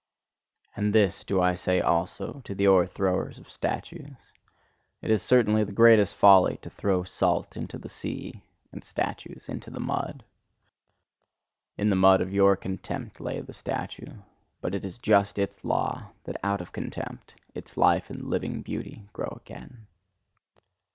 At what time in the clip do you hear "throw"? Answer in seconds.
6.71-7.03